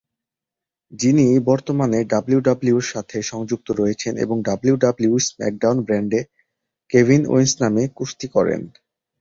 যিনি 0.91 1.25
বর্তমানে 1.49 1.99
ডাব্লিউডাব্লিউইর 2.03 2.91
সাথে 2.93 3.17
সংযুক্ত 3.23 3.67
রয়েছেন 3.71 4.13
এবং 4.17 4.37
ডাব্লিউডাব্লিউই 4.47 5.21
স্ম্যাকডাউন 5.27 5.77
ব্র্যান্ডে 5.81 6.21
কেভিন 6.89 7.21
ওয়েন্স 7.27 7.51
নামে 7.61 7.83
কুস্তি 7.97 8.27
করেন। 8.27 8.61